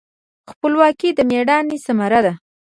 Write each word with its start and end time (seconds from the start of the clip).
خپلواکي 0.51 1.09
د 1.13 1.19
میړانې 1.29 1.77
ثمره 1.85 2.19
ده. 2.25 2.33